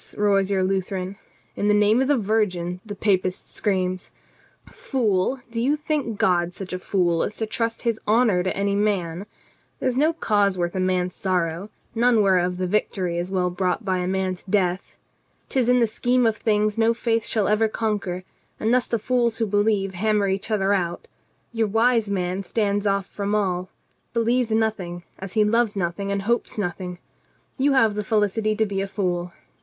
[0.17, 1.15] roars your Lu theran.
[1.55, 4.09] 'In the name of the Virgin!' the Papist screams.
[4.65, 8.73] Fool, do you think God such a fool as to trust His honor to any
[8.73, 9.27] man?
[9.79, 13.29] There is no cause worth a man's sorrow, none whereof the victory is.
[13.29, 14.97] well bought by a man's death.
[15.49, 18.23] 'Tis in the scheme of things no faith shall ever conquer,
[18.59, 21.07] and thus the fools who believe hammer each other out.
[21.53, 23.69] Your wise man stands off from all,
[24.15, 26.97] believes nothing, as he loves nothing and hopes nothing.
[27.59, 29.33] You have the felicity to be a fool.